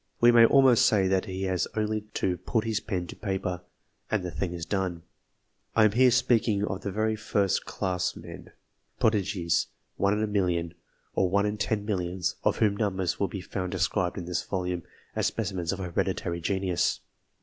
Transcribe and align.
We 0.19 0.31
may 0.31 0.47
almost 0.47 0.87
say 0.87 1.07
that 1.09 1.25
he 1.25 1.43
has 1.43 1.67
only 1.75 2.01
to 2.15 2.35
put 2.37 2.63
his 2.63 2.81
m 2.89 3.05
to 3.05 3.15
paper, 3.15 3.61
and 4.09 4.23
the 4.23 4.31
thing 4.31 4.51
is 4.51 4.65
done. 4.65 5.03
I 5.75 5.83
am 5.85 5.91
here 5.91 6.09
speaking 6.09 6.65
of 6.65 6.81
the 6.81 6.89
very 6.91 7.15
first 7.15 7.65
class 7.65 8.15
men 8.15 8.51
prodigies 8.99 9.67
one 9.97 10.13
in 10.17 10.23
a 10.23 10.25
million, 10.25 10.73
or 11.13 11.29
one 11.29 11.45
in 11.45 11.55
ten 11.57 11.85
millions, 11.85 12.35
of 12.43 12.57
whom 12.57 12.77
numbers 12.77 13.19
will 13.19 13.27
be 13.27 13.41
found 13.41 13.73
described 13.73 14.17
this 14.25 14.41
volume, 14.41 14.81
as 15.15 15.27
specimens 15.27 15.71
of 15.71 15.77
hereditary 15.77 16.41
genius. 16.41 17.01